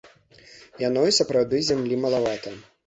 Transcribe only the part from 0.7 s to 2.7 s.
Яно і сапраўды зямлі малавата.